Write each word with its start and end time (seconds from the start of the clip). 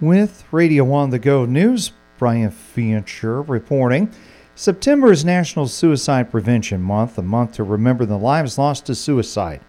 With 0.00 0.44
Radio 0.52 0.92
on 0.92 1.10
the 1.10 1.18
Go 1.18 1.44
News, 1.44 1.90
Brian 2.18 2.52
Fancher 2.52 3.42
reporting. 3.42 4.12
September 4.54 5.10
is 5.10 5.24
National 5.24 5.66
Suicide 5.66 6.30
Prevention 6.30 6.80
Month, 6.80 7.18
a 7.18 7.22
month 7.22 7.54
to 7.54 7.64
remember 7.64 8.06
the 8.06 8.16
lives 8.16 8.58
lost 8.58 8.86
to 8.86 8.94
suicide. 8.94 9.60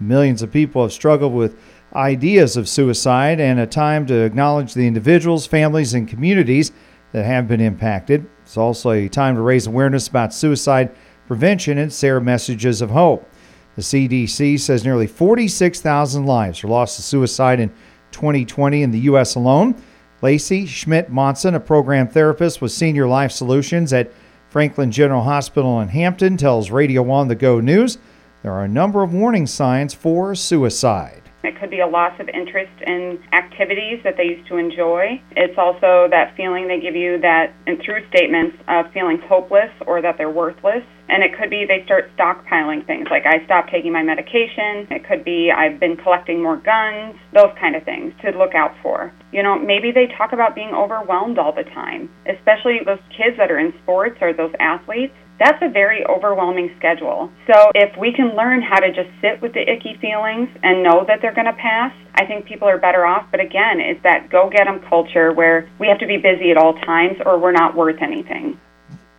Millions 0.00 0.40
of 0.40 0.50
people 0.50 0.80
have 0.80 0.92
struggled 0.94 1.34
with 1.34 1.58
ideas 1.94 2.56
of 2.56 2.66
suicide 2.66 3.40
and 3.40 3.60
a 3.60 3.66
time 3.66 4.06
to 4.06 4.14
acknowledge 4.22 4.72
the 4.72 4.86
individuals, 4.86 5.46
families, 5.46 5.92
and 5.92 6.08
communities 6.08 6.72
that 7.12 7.26
have 7.26 7.46
been 7.46 7.60
impacted. 7.60 8.24
It's 8.42 8.56
also 8.56 8.90
a 8.92 9.06
time 9.06 9.34
to 9.34 9.42
raise 9.42 9.66
awareness 9.66 10.08
about 10.08 10.32
suicide 10.32 10.96
prevention 11.26 11.76
and 11.76 11.92
share 11.92 12.20
messages 12.20 12.80
of 12.80 12.88
hope. 12.88 13.28
The 13.76 13.82
CDC 13.82 14.60
says 14.60 14.82
nearly 14.82 15.08
46,000 15.08 16.24
lives 16.24 16.62
were 16.62 16.70
lost 16.70 16.96
to 16.96 17.02
suicide 17.02 17.60
in 17.60 17.70
2020 18.14 18.82
in 18.82 18.90
the 18.90 19.00
U.S. 19.00 19.34
alone. 19.34 19.74
Lacey 20.22 20.64
Schmidt 20.64 21.10
Monson, 21.10 21.54
a 21.54 21.60
program 21.60 22.08
therapist 22.08 22.62
with 22.62 22.72
Senior 22.72 23.06
Life 23.06 23.32
Solutions 23.32 23.92
at 23.92 24.10
Franklin 24.48 24.90
General 24.90 25.22
Hospital 25.22 25.80
in 25.80 25.88
Hampton, 25.88 26.38
tells 26.38 26.70
Radio 26.70 27.10
on 27.10 27.28
the 27.28 27.34
Go 27.34 27.60
News 27.60 27.98
there 28.42 28.52
are 28.52 28.64
a 28.64 28.68
number 28.68 29.02
of 29.02 29.12
warning 29.12 29.46
signs 29.46 29.94
for 29.94 30.34
suicide. 30.34 31.22
It 31.42 31.58
could 31.58 31.70
be 31.70 31.80
a 31.80 31.86
loss 31.86 32.12
of 32.20 32.28
interest 32.28 32.72
in 32.86 33.18
activities 33.32 34.00
that 34.04 34.16
they 34.16 34.24
used 34.24 34.46
to 34.48 34.56
enjoy. 34.56 35.20
It's 35.32 35.58
also 35.58 36.08
that 36.10 36.34
feeling 36.36 36.68
they 36.68 36.80
give 36.80 36.94
you 36.94 37.18
that, 37.20 37.52
and 37.66 37.78
through 37.84 38.06
statements, 38.08 38.56
of 38.68 38.92
feeling 38.92 39.18
hopeless 39.18 39.70
or 39.86 40.00
that 40.00 40.16
they're 40.16 40.30
worthless. 40.30 40.84
And 41.08 41.22
it 41.22 41.36
could 41.38 41.50
be 41.50 41.64
they 41.66 41.84
start 41.84 42.10
stockpiling 42.16 42.86
things 42.86 43.08
like 43.10 43.24
I 43.26 43.44
stopped 43.44 43.70
taking 43.70 43.92
my 43.92 44.02
medication. 44.02 44.88
It 44.90 45.06
could 45.06 45.24
be 45.24 45.50
I've 45.50 45.78
been 45.78 45.96
collecting 45.96 46.42
more 46.42 46.56
guns, 46.56 47.16
those 47.32 47.52
kind 47.60 47.76
of 47.76 47.84
things 47.84 48.12
to 48.22 48.30
look 48.38 48.54
out 48.54 48.74
for. 48.82 49.12
You 49.32 49.42
know, 49.42 49.58
maybe 49.58 49.92
they 49.92 50.06
talk 50.16 50.32
about 50.32 50.54
being 50.54 50.72
overwhelmed 50.72 51.38
all 51.38 51.52
the 51.52 51.64
time, 51.64 52.08
especially 52.26 52.80
those 52.84 53.02
kids 53.10 53.36
that 53.36 53.50
are 53.50 53.58
in 53.58 53.74
sports 53.82 54.18
or 54.20 54.32
those 54.32 54.52
athletes 54.60 55.14
that's 55.38 55.58
a 55.62 55.68
very 55.68 56.04
overwhelming 56.06 56.70
schedule. 56.78 57.30
So 57.50 57.70
if 57.74 57.96
we 57.98 58.12
can 58.12 58.36
learn 58.36 58.62
how 58.62 58.78
to 58.78 58.88
just 58.92 59.10
sit 59.20 59.42
with 59.42 59.52
the 59.52 59.62
icky 59.62 59.98
feelings 60.00 60.48
and 60.62 60.82
know 60.82 61.04
that 61.08 61.18
they're 61.20 61.34
going 61.34 61.50
to 61.50 61.58
pass, 61.58 61.92
I 62.14 62.24
think 62.24 62.46
people 62.46 62.68
are 62.68 62.78
better 62.78 63.04
off. 63.04 63.26
But 63.30 63.40
again, 63.40 63.80
it's 63.80 64.02
that 64.04 64.30
go 64.30 64.48
get 64.48 64.68
'em 64.68 64.80
culture 64.88 65.32
where 65.32 65.68
we 65.78 65.88
have 65.88 65.98
to 65.98 66.06
be 66.06 66.18
busy 66.18 66.50
at 66.50 66.56
all 66.56 66.74
times 66.74 67.18
or 67.26 67.38
we're 67.38 67.52
not 67.52 67.74
worth 67.74 68.00
anything. 68.00 68.58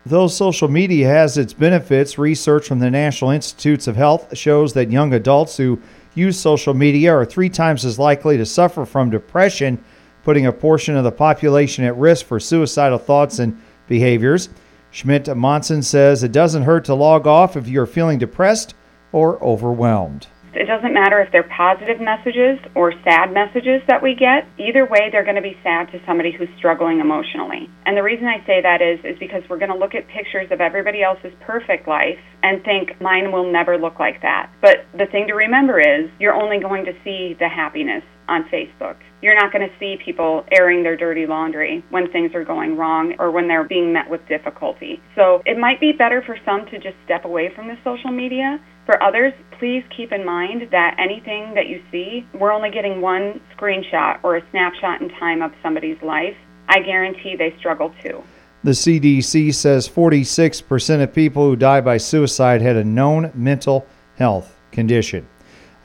Though 0.08 0.28
social 0.28 0.68
media 0.68 1.08
has 1.08 1.36
its 1.36 1.52
benefits, 1.52 2.20
research 2.20 2.68
from 2.68 2.78
the 2.78 2.92
National 2.92 3.32
Institutes 3.32 3.88
of 3.88 3.96
Health 3.96 4.38
shows 4.38 4.74
that 4.74 4.92
young 4.92 5.16
adults 5.16 5.58
who 5.58 5.82
use 6.14 6.40
social 6.40 6.76
media 6.76 7.12
are 7.12 7.26
three 7.26 7.50
times 7.50 7.84
as 7.84 7.98
likely 7.98 8.38
to 8.38 8.46
suffer 8.46 8.86
from 8.86 9.10
depression, 9.10 9.84
putting 10.24 10.46
a 10.46 10.52
portion 10.52 10.96
of 10.96 11.04
the 11.04 11.12
population 11.12 11.84
at 11.86 11.98
risk 11.98 12.28
for 12.28 12.40
suicidal 12.40 13.00
thoughts 13.00 13.40
and 13.40 13.60
behaviors. 13.88 14.50
Schmidt 14.92 15.36
Monson 15.36 15.82
says 15.82 16.24
it 16.24 16.32
doesn't 16.32 16.64
hurt 16.64 16.86
to 16.86 16.94
log 16.94 17.26
off 17.26 17.58
if 17.58 17.68
you're 17.68 17.88
feeling 17.88 18.20
depressed 18.20 18.76
or 19.12 19.44
overwhelmed. 19.44 20.28
It 20.56 20.66
doesn't 20.66 20.94
matter 20.94 21.22
if 21.22 21.32
they're 21.32 21.50
positive 21.52 22.00
messages 22.00 22.60
or 22.76 22.94
sad 23.04 23.34
messages 23.34 23.82
that 23.88 24.02
we 24.02 24.16
get. 24.16 24.48
Either 24.58 24.86
way, 24.86 25.10
they're 25.12 25.24
going 25.24 25.36
to 25.36 25.46
be 25.46 25.58
sad 25.64 25.92
to 25.92 26.00
somebody 26.06 26.32
who's 26.32 26.50
struggling 26.58 27.00
emotionally. 27.00 27.70
And 27.86 27.98
the 27.98 28.04
reason 28.04 28.28
I 28.28 28.46
say 28.46 28.62
that 28.62 28.82
is 28.82 29.04
is 29.04 29.20
because 29.20 29.44
we're 29.50 29.60
going 29.60 29.72
to 29.72 29.78
look 29.78 29.96
at 29.96 30.08
pictures 30.08 30.48
of 30.52 30.62
everybody 30.62 31.04
else's 31.04 31.34
perfect 31.42 31.88
life 31.88 32.20
and 32.44 32.64
think 32.64 33.00
mine 33.02 33.32
will 33.32 33.52
never 33.52 33.78
look 33.78 34.00
like 34.00 34.22
that. 34.22 34.50
But 34.62 34.86
the 34.98 35.06
thing 35.12 35.28
to 35.28 35.34
remember 35.34 35.80
is 35.80 36.10
you're 36.20 36.34
only 36.34 36.60
going 36.60 36.86
to 36.86 36.94
see 37.04 37.36
the 37.38 37.50
happiness 37.50 38.04
on 38.28 38.44
Facebook. 38.46 38.96
You're 39.22 39.36
not 39.36 39.52
going 39.52 39.68
to 39.68 39.74
see 39.80 39.98
people 40.04 40.46
airing 40.52 40.84
their 40.84 40.96
dirty 40.96 41.26
laundry 41.26 41.84
when 41.90 42.12
things 42.12 42.34
are 42.36 42.44
going 42.44 42.78
wrong 42.78 43.16
or 43.20 43.32
when 43.32 43.48
they're 43.48 43.64
being 43.64 43.92
met 43.92 44.10
with 44.10 44.28
difficulty. 44.28 45.02
So 45.16 45.42
it 45.46 45.58
might 45.58 45.80
be 45.80 45.92
better 45.92 46.22
for 46.22 46.38
some 46.46 46.66
to 46.68 46.80
just 46.80 46.96
step 47.06 47.26
away 47.26 47.52
from 47.56 47.68
the 47.68 47.78
social 47.84 48.12
media. 48.12 48.60
For 48.86 49.02
others, 49.02 49.34
please 49.60 49.84
keep 49.96 50.12
in 50.12 50.26
mind 50.26 50.70
that 50.72 50.96
anything 51.00 51.54
that 51.56 51.68
you 51.68 51.82
see, 51.92 52.26
we're 52.34 52.52
only 52.52 52.70
getting 52.70 53.02
one 53.02 53.42
screenshot 53.58 54.20
or 54.24 54.38
a 54.38 54.50
snapshot 54.52 55.02
in 55.02 55.10
time 55.10 55.42
of 55.42 55.52
somebody's 55.64 56.02
life. 56.04 56.36
I 56.70 56.80
guarantee 56.82 57.36
they 57.36 57.56
struggle 57.58 57.94
too. 58.04 58.24
The 58.64 58.72
CDC 58.72 59.54
says 59.54 59.88
46% 59.88 61.04
of 61.04 61.14
people 61.14 61.44
who 61.46 61.56
die 61.56 61.82
by 61.82 61.98
suicide 61.98 62.62
had 62.62 62.76
a 62.76 62.84
known 62.84 63.32
mental 63.36 63.86
health 64.18 64.60
condition. 64.72 65.28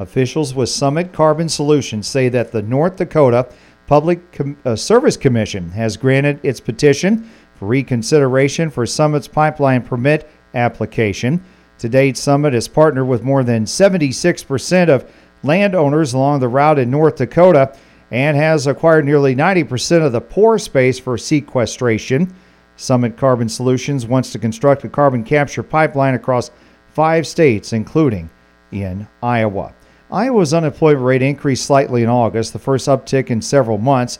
Officials 0.00 0.54
with 0.54 0.70
Summit 0.70 1.12
Carbon 1.12 1.46
Solutions 1.46 2.08
say 2.08 2.30
that 2.30 2.52
the 2.52 2.62
North 2.62 2.96
Dakota 2.96 3.46
Public 3.86 4.32
Com- 4.32 4.56
uh, 4.64 4.74
Service 4.74 5.18
Commission 5.18 5.70
has 5.72 5.98
granted 5.98 6.40
its 6.42 6.58
petition 6.58 7.30
for 7.54 7.66
reconsideration 7.66 8.70
for 8.70 8.86
Summit's 8.86 9.28
pipeline 9.28 9.82
permit 9.82 10.30
application. 10.54 11.44
To 11.80 11.88
date, 11.90 12.16
Summit 12.16 12.54
has 12.54 12.66
partnered 12.66 13.08
with 13.08 13.22
more 13.22 13.44
than 13.44 13.66
76% 13.66 14.88
of 14.88 15.12
landowners 15.42 16.14
along 16.14 16.40
the 16.40 16.48
route 16.48 16.78
in 16.78 16.90
North 16.90 17.16
Dakota 17.16 17.76
and 18.10 18.38
has 18.38 18.66
acquired 18.66 19.04
nearly 19.04 19.36
90% 19.36 20.02
of 20.04 20.12
the 20.12 20.20
pore 20.22 20.58
space 20.58 20.98
for 20.98 21.18
sequestration. 21.18 22.34
Summit 22.76 23.18
Carbon 23.18 23.50
Solutions 23.50 24.06
wants 24.06 24.32
to 24.32 24.38
construct 24.38 24.82
a 24.84 24.88
carbon 24.88 25.24
capture 25.24 25.62
pipeline 25.62 26.14
across 26.14 26.50
five 26.88 27.26
states, 27.26 27.74
including 27.74 28.30
in 28.72 29.06
Iowa. 29.22 29.74
Iowa's 30.12 30.52
unemployment 30.52 31.04
rate 31.04 31.22
increased 31.22 31.66
slightly 31.66 32.02
in 32.02 32.08
August, 32.08 32.52
the 32.52 32.58
first 32.58 32.88
uptick 32.88 33.30
in 33.30 33.40
several 33.40 33.78
months. 33.78 34.18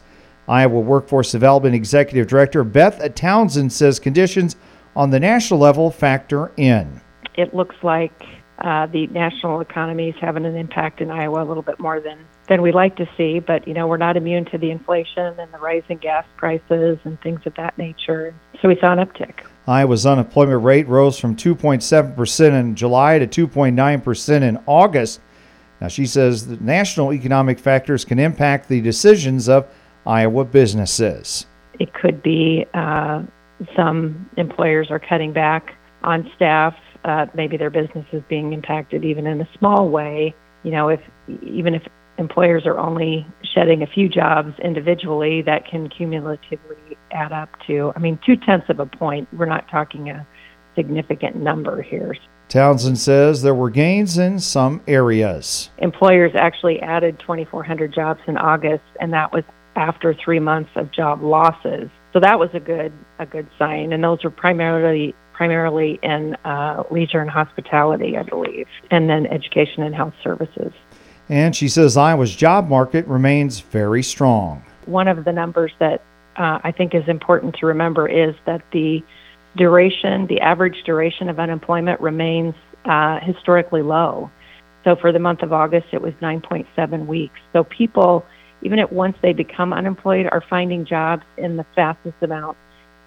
Iowa 0.48 0.80
Workforce 0.80 1.32
Development 1.32 1.74
Executive 1.74 2.26
Director 2.26 2.64
Beth 2.64 3.14
Townsend 3.14 3.72
says 3.72 3.98
conditions 3.98 4.56
on 4.96 5.10
the 5.10 5.20
national 5.20 5.60
level 5.60 5.90
factor 5.90 6.52
in. 6.56 7.00
It 7.34 7.54
looks 7.54 7.76
like 7.82 8.12
uh, 8.58 8.86
the 8.86 9.06
national 9.08 9.60
economy 9.60 10.10
is 10.10 10.16
having 10.20 10.44
an 10.44 10.56
impact 10.56 11.00
in 11.00 11.10
Iowa 11.10 11.42
a 11.42 11.46
little 11.46 11.62
bit 11.62 11.80
more 11.80 12.00
than 12.00 12.18
than 12.48 12.62
we 12.62 12.72
like 12.72 12.96
to 12.96 13.08
see. 13.16 13.38
But 13.38 13.66
you 13.66 13.74
know, 13.74 13.86
we're 13.86 13.96
not 13.96 14.16
immune 14.16 14.44
to 14.46 14.58
the 14.58 14.70
inflation 14.70 15.38
and 15.38 15.52
the 15.52 15.58
rising 15.58 15.98
gas 15.98 16.26
prices 16.36 16.98
and 17.04 17.20
things 17.20 17.40
of 17.46 17.54
that 17.54 17.78
nature. 17.78 18.34
So 18.60 18.68
we 18.68 18.78
saw 18.80 18.92
an 18.92 18.98
uptick. 18.98 19.46
Iowa's 19.66 20.04
unemployment 20.04 20.62
rate 20.64 20.88
rose 20.88 21.18
from 21.18 21.36
2.7% 21.36 22.60
in 22.60 22.74
July 22.74 23.18
to 23.20 23.46
2.9% 23.46 24.42
in 24.42 24.58
August. 24.66 25.20
Now, 25.80 25.88
she 25.88 26.06
says 26.06 26.46
that 26.48 26.60
national 26.60 27.12
economic 27.12 27.58
factors 27.58 28.04
can 28.04 28.18
impact 28.18 28.68
the 28.68 28.80
decisions 28.80 29.48
of 29.48 29.66
Iowa 30.06 30.44
businesses. 30.44 31.46
It 31.78 31.94
could 31.94 32.22
be 32.22 32.66
uh, 32.74 33.22
some 33.74 34.28
employers 34.36 34.90
are 34.90 34.98
cutting 34.98 35.32
back 35.32 35.74
on 36.02 36.30
staff. 36.36 36.74
Uh, 37.04 37.26
maybe 37.34 37.56
their 37.56 37.70
business 37.70 38.04
is 38.12 38.22
being 38.28 38.52
impacted 38.52 39.04
even 39.04 39.26
in 39.26 39.40
a 39.40 39.48
small 39.58 39.88
way. 39.88 40.34
You 40.64 40.70
know, 40.70 40.88
if 40.88 41.00
even 41.42 41.74
if 41.74 41.82
employers 42.18 42.66
are 42.66 42.78
only 42.78 43.26
shedding 43.54 43.82
a 43.82 43.86
few 43.86 44.08
jobs 44.08 44.52
individually, 44.62 45.40
that 45.42 45.66
can 45.66 45.88
cumulatively 45.88 46.98
add 47.10 47.32
up 47.32 47.48
to. 47.66 47.92
I 47.96 47.98
mean, 47.98 48.18
two 48.24 48.36
tenths 48.36 48.68
of 48.68 48.78
a 48.78 48.86
point. 48.86 49.26
We're 49.32 49.46
not 49.46 49.68
talking 49.70 50.10
a 50.10 50.26
significant 50.76 51.36
number 51.36 51.80
here. 51.80 52.14
Townsend 52.50 52.98
says 52.98 53.42
there 53.42 53.54
were 53.54 53.70
gains 53.70 54.18
in 54.18 54.40
some 54.40 54.82
areas. 54.88 55.70
Employers 55.78 56.32
actually 56.34 56.80
added 56.80 57.20
2,400 57.20 57.94
jobs 57.94 58.20
in 58.26 58.36
August, 58.36 58.82
and 59.00 59.12
that 59.12 59.32
was 59.32 59.44
after 59.76 60.12
three 60.12 60.40
months 60.40 60.70
of 60.74 60.90
job 60.90 61.22
losses. 61.22 61.88
So 62.12 62.18
that 62.18 62.40
was 62.40 62.50
a 62.52 62.58
good 62.58 62.92
a 63.20 63.26
good 63.26 63.46
sign, 63.56 63.92
and 63.92 64.02
those 64.02 64.24
were 64.24 64.32
primarily 64.32 65.14
primarily 65.32 66.00
in 66.02 66.34
uh, 66.44 66.82
leisure 66.90 67.20
and 67.20 67.30
hospitality, 67.30 68.18
I 68.18 68.24
believe, 68.24 68.66
and 68.90 69.08
then 69.08 69.26
education 69.28 69.84
and 69.84 69.94
health 69.94 70.14
services. 70.22 70.72
And 71.28 71.54
she 71.54 71.68
says 71.68 71.96
Iowa's 71.96 72.34
job 72.34 72.68
market 72.68 73.06
remains 73.06 73.60
very 73.60 74.02
strong. 74.02 74.64
One 74.86 75.06
of 75.06 75.24
the 75.24 75.32
numbers 75.32 75.70
that 75.78 76.02
uh, 76.34 76.58
I 76.64 76.72
think 76.72 76.96
is 76.96 77.06
important 77.06 77.54
to 77.60 77.66
remember 77.66 78.08
is 78.08 78.34
that 78.44 78.62
the 78.72 79.04
duration, 79.56 80.26
the 80.26 80.40
average 80.40 80.82
duration 80.84 81.28
of 81.28 81.38
unemployment 81.38 82.00
remains 82.00 82.54
uh, 82.84 83.20
historically 83.20 83.82
low. 83.82 84.30
So 84.84 84.96
for 84.96 85.12
the 85.12 85.18
month 85.18 85.42
of 85.42 85.52
August, 85.52 85.88
it 85.92 86.00
was 86.00 86.14
9.7 86.22 87.06
weeks. 87.06 87.38
So 87.52 87.64
people, 87.64 88.24
even 88.62 88.78
at 88.78 88.92
once 88.92 89.16
they 89.22 89.32
become 89.32 89.72
unemployed, 89.72 90.28
are 90.30 90.42
finding 90.48 90.86
jobs 90.86 91.24
in 91.36 91.56
the 91.56 91.66
fastest 91.74 92.16
amount 92.22 92.56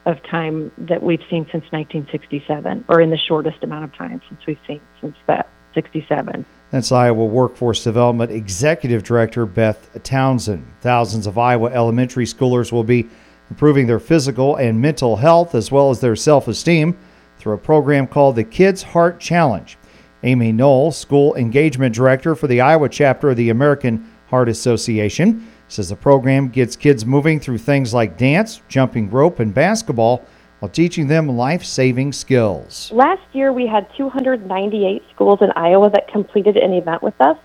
of 0.06 0.22
time 0.24 0.72
that 0.78 1.02
we've 1.02 1.24
seen 1.30 1.46
since 1.46 1.64
1967, 1.72 2.86
or 2.90 3.00
in 3.00 3.10
the 3.10 3.18
shortest 3.18 3.64
amount 3.64 3.86
of 3.86 3.96
time 3.96 4.22
since 4.30 4.42
we've 4.46 4.60
seen 4.68 4.82
since 5.02 5.16
that 5.28 5.48
67. 5.74 6.46
That's 6.72 6.92
Iowa 6.92 7.26
Workforce 7.26 7.84
Development 7.84 8.32
Executive 8.32 9.04
Director 9.04 9.46
Beth 9.46 10.04
Townsend. 10.04 10.66
Thousands 10.82 11.26
of 11.26 11.38
Iowa 11.38 11.70
elementary 11.70 12.26
schoolers 12.26 12.72
will 12.72 12.84
be 12.84 13.10
improving 13.50 13.88
their 13.88 14.00
physical 14.00 14.56
and 14.56 14.82
mental 14.82 15.18
health 15.18 15.56
as 15.56 15.72
well 15.72 15.90
as 15.90 16.00
their 16.00 16.16
self 16.16 16.48
esteem 16.48 16.98
through 17.38 17.54
a 17.54 17.58
program 17.58 18.08
called 18.08 18.36
the 18.36 18.44
Kids 18.44 18.84
Heart 18.84 19.20
Challenge. 19.20 19.78
Amy 20.24 20.52
Knoll, 20.52 20.92
School 20.92 21.36
Engagement 21.36 21.94
Director 21.94 22.36
for 22.36 22.48
the 22.48 22.62
Iowa 22.62 22.88
chapter 22.88 23.32
of 23.32 23.38
the 23.38 23.50
American 23.50 24.10
Heart 24.30 24.50
Association, 24.50 25.46
Says 25.74 25.90
the 25.90 25.96
program 25.96 26.50
gets 26.50 26.76
kids 26.76 27.04
moving 27.04 27.40
through 27.40 27.58
things 27.58 27.96
like 27.96 28.16
dance, 28.16 28.62
jumping 28.68 29.10
rope, 29.10 29.40
and 29.40 29.52
basketball 29.54 30.24
while 30.60 30.70
teaching 30.70 31.08
them 31.08 31.28
life 31.28 31.64
saving 31.64 32.14
skills. 32.14 32.92
Last 32.94 33.24
year, 33.34 33.52
we 33.52 33.66
had 33.66 33.88
298 33.98 35.02
schools 35.16 35.40
in 35.42 35.50
Iowa 35.56 35.90
that 35.90 36.08
completed 36.10 36.58
an 36.58 36.74
event 36.74 37.02
with 37.02 37.20
us, 37.20 37.38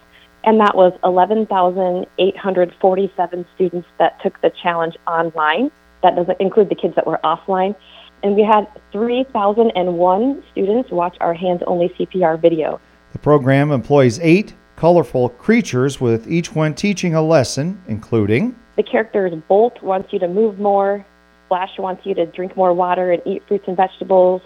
and 0.45 0.61
that 0.61 0.77
was 0.77 0.93
11,847 1.05 3.47
students 3.55 3.89
that 3.99 4.23
took 4.23 4.39
the 4.43 4.53
challenge 4.63 4.95
online. 5.07 5.71
That 6.03 6.17
doesn't 6.17 6.41
include 6.41 6.69
the 6.69 6.75
kids 6.75 6.95
that 6.97 7.07
were 7.07 7.21
offline. 7.25 7.75
And 8.23 8.35
we 8.35 8.43
had 8.43 8.67
3,001 8.93 10.43
students 10.51 10.91
watch 10.91 11.17
our 11.21 11.35
hands 11.35 11.63
only 11.67 11.89
CPR 11.99 12.41
video. 12.41 12.81
The 13.13 13.19
program 13.19 13.71
employs 13.71 14.19
eight 14.21 14.55
colorful 14.77 15.29
creatures, 15.29 16.01
with 16.01 16.31
each 16.31 16.55
one 16.55 16.75
teaching 16.75 17.15
a 17.15 17.23
lesson, 17.23 17.83
including 17.89 18.55
the 18.77 18.83
characters 18.85 19.33
Bolt 19.49 19.83
wants 19.83 20.13
you 20.13 20.21
to 20.21 20.29
move 20.29 20.61
more, 20.61 21.05
Splash 21.49 21.79
wants 21.79 22.05
you 22.05 22.15
to 22.15 22.27
drink 22.27 22.57
more 22.57 22.75
water 22.75 23.11
and 23.11 23.23
eat 23.27 23.43
fruits 23.49 23.65
and 23.67 23.77
vegetables. 23.77 24.43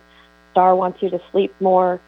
Star 0.52 0.76
wants 0.76 1.02
you 1.02 1.10
to 1.10 1.18
sleep 1.32 1.52
more. 1.60 2.00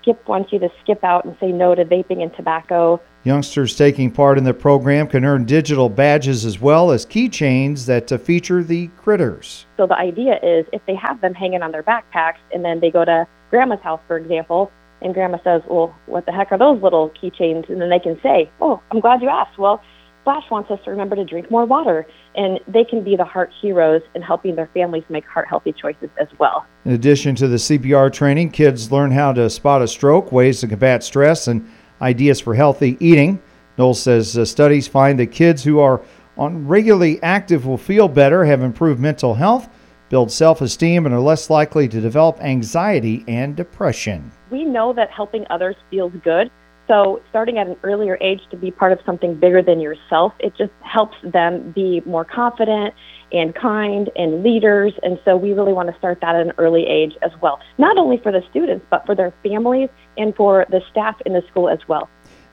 Skip 0.00 0.26
wants 0.26 0.52
you 0.52 0.58
to 0.58 0.70
skip 0.82 1.04
out 1.04 1.26
and 1.26 1.36
say 1.38 1.52
no 1.52 1.74
to 1.74 1.84
vaping 1.84 2.22
and 2.22 2.34
tobacco. 2.34 3.00
Youngsters 3.28 3.76
taking 3.76 4.10
part 4.10 4.38
in 4.38 4.44
the 4.44 4.54
program 4.54 5.06
can 5.06 5.22
earn 5.22 5.44
digital 5.44 5.90
badges 5.90 6.46
as 6.46 6.58
well 6.58 6.90
as 6.90 7.04
keychains 7.04 7.84
that 7.84 8.10
uh, 8.10 8.16
feature 8.16 8.64
the 8.64 8.86
critters. 8.96 9.66
So 9.76 9.86
the 9.86 9.98
idea 9.98 10.38
is 10.42 10.64
if 10.72 10.80
they 10.86 10.94
have 10.94 11.20
them 11.20 11.34
hanging 11.34 11.60
on 11.60 11.70
their 11.70 11.82
backpacks 11.82 12.38
and 12.54 12.64
then 12.64 12.80
they 12.80 12.90
go 12.90 13.04
to 13.04 13.28
grandma's 13.50 13.80
house, 13.82 14.00
for 14.06 14.16
example, 14.16 14.72
and 15.02 15.12
grandma 15.12 15.36
says, 15.44 15.60
Well, 15.68 15.94
what 16.06 16.24
the 16.24 16.32
heck 16.32 16.52
are 16.52 16.58
those 16.58 16.82
little 16.82 17.10
keychains? 17.22 17.68
And 17.68 17.82
then 17.82 17.90
they 17.90 17.98
can 17.98 18.18
say, 18.22 18.50
Oh, 18.62 18.80
I'm 18.90 19.00
glad 19.00 19.20
you 19.20 19.28
asked. 19.28 19.58
Well, 19.58 19.82
Splash 20.22 20.50
wants 20.50 20.70
us 20.70 20.78
to 20.84 20.90
remember 20.90 21.14
to 21.16 21.24
drink 21.24 21.50
more 21.50 21.66
water, 21.66 22.06
and 22.34 22.60
they 22.66 22.84
can 22.84 23.04
be 23.04 23.14
the 23.14 23.24
heart 23.24 23.50
heroes 23.60 24.02
in 24.14 24.22
helping 24.22 24.56
their 24.56 24.70
families 24.74 25.04
make 25.08 25.26
heart 25.26 25.48
healthy 25.48 25.72
choices 25.72 26.08
as 26.18 26.28
well. 26.38 26.66
In 26.84 26.92
addition 26.92 27.34
to 27.36 27.48
the 27.48 27.56
CPR 27.56 28.12
training, 28.12 28.50
kids 28.50 28.90
learn 28.90 29.10
how 29.10 29.32
to 29.32 29.48
spot 29.48 29.82
a 29.82 29.88
stroke, 29.88 30.32
ways 30.32 30.60
to 30.60 30.66
combat 30.66 31.02
stress, 31.02 31.48
and 31.48 31.66
ideas 32.00 32.40
for 32.40 32.54
healthy 32.54 32.96
eating. 33.00 33.40
Knowles 33.76 34.02
says 34.02 34.36
uh, 34.36 34.44
studies 34.44 34.88
find 34.88 35.18
that 35.18 35.28
kids 35.28 35.62
who 35.62 35.78
are 35.78 36.02
on 36.36 36.66
regularly 36.66 37.22
active 37.22 37.66
will 37.66 37.78
feel 37.78 38.08
better, 38.08 38.44
have 38.44 38.62
improved 38.62 39.00
mental 39.00 39.34
health, 39.34 39.68
build 40.08 40.30
self 40.30 40.60
esteem, 40.60 41.06
and 41.06 41.14
are 41.14 41.20
less 41.20 41.50
likely 41.50 41.88
to 41.88 42.00
develop 42.00 42.40
anxiety 42.40 43.24
and 43.28 43.56
depression. 43.56 44.30
We 44.50 44.64
know 44.64 44.92
that 44.94 45.10
helping 45.10 45.44
others 45.50 45.76
feels 45.90 46.12
good. 46.24 46.50
So, 46.86 47.20
starting 47.28 47.58
at 47.58 47.66
an 47.66 47.76
earlier 47.82 48.16
age 48.20 48.40
to 48.50 48.56
be 48.56 48.70
part 48.70 48.92
of 48.92 49.00
something 49.04 49.34
bigger 49.34 49.62
than 49.62 49.78
yourself, 49.78 50.32
it 50.40 50.54
just 50.56 50.72
helps 50.80 51.16
them 51.22 51.72
be 51.72 52.00
more 52.06 52.24
confident 52.24 52.94
and 53.32 53.54
kind 53.54 54.10
and 54.16 54.42
leaders. 54.42 54.92
And 55.02 55.18
so, 55.24 55.36
we 55.36 55.52
really 55.52 55.72
want 55.72 55.90
to 55.90 55.98
start 55.98 56.20
that 56.20 56.34
at 56.34 56.46
an 56.46 56.52
early 56.58 56.86
age 56.86 57.14
as 57.22 57.32
well, 57.40 57.60
not 57.78 57.98
only 57.98 58.18
for 58.18 58.32
the 58.32 58.42
students, 58.50 58.84
but 58.90 59.04
for 59.06 59.14
their 59.14 59.32
families 59.42 59.88
and 60.16 60.34
for 60.34 60.66
the 60.70 60.80
staff 60.90 61.20
in 61.26 61.32
the 61.32 61.42
school 61.50 61.68
as 61.68 61.80
well. 61.88 62.08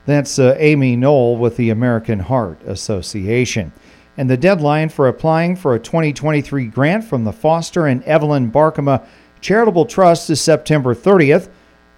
That's 0.06 0.38
uh, 0.38 0.54
Amy 0.58 0.96
Knoll 0.96 1.36
with 1.36 1.56
the 1.56 1.70
American 1.70 2.20
Heart 2.20 2.62
Association. 2.62 3.72
And 4.16 4.30
the 4.30 4.36
deadline 4.36 4.88
for 4.88 5.08
applying 5.08 5.56
for 5.56 5.74
a 5.74 5.78
2023 5.78 6.66
grant 6.68 7.04
from 7.04 7.24
the 7.24 7.32
Foster 7.32 7.86
and 7.86 8.02
Evelyn 8.04 8.50
Barkema 8.50 9.04
Charitable 9.40 9.84
Trust 9.84 10.30
is 10.30 10.40
September 10.40 10.94
30th. 10.94 11.50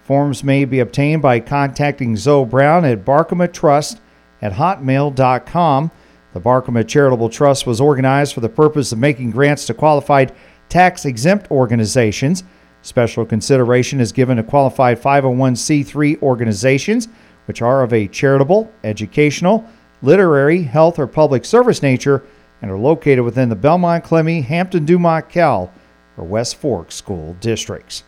Forms 0.03 0.43
may 0.43 0.65
be 0.65 0.79
obtained 0.79 1.21
by 1.21 1.39
contacting 1.39 2.17
Zoe 2.17 2.45
Brown 2.45 2.83
at 2.83 3.05
Trust 3.53 4.01
at 4.41 4.53
hotmail.com. 4.53 5.91
The 6.33 6.41
Barkema 6.41 6.87
Charitable 6.87 7.29
Trust 7.29 7.65
was 7.65 7.81
organized 7.81 8.33
for 8.33 8.41
the 8.41 8.49
purpose 8.49 8.91
of 8.91 8.99
making 8.99 9.31
grants 9.31 9.65
to 9.65 9.73
qualified 9.73 10.33
tax 10.69 11.05
exempt 11.05 11.49
organizations. 11.49 12.43
Special 12.81 13.25
consideration 13.25 13.99
is 13.99 14.11
given 14.11 14.37
to 14.37 14.43
qualified 14.43 15.01
501c3 15.01 16.21
organizations, 16.21 17.07
which 17.45 17.61
are 17.61 17.81
of 17.81 17.93
a 17.93 18.07
charitable, 18.07 18.71
educational, 18.83 19.65
literary, 20.01 20.61
health, 20.61 20.99
or 20.99 21.07
public 21.07 21.45
service 21.45 21.81
nature 21.81 22.23
and 22.61 22.69
are 22.69 22.77
located 22.77 23.21
within 23.21 23.49
the 23.49 23.55
Belmont 23.55 24.03
Klemme, 24.03 24.43
Hampton 24.43 24.85
Dumont 24.85 25.29
Cal, 25.29 25.71
or 26.17 26.25
West 26.25 26.57
Fork 26.57 26.91
school 26.91 27.35
districts. 27.39 28.03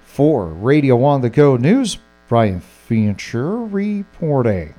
For 0.00 0.46
Radio 0.46 1.02
on 1.04 1.20
the 1.20 1.30
Go 1.30 1.56
News, 1.56 1.98
Brian 2.28 2.60
Fancher 2.60 3.58
reporting. 3.58 4.74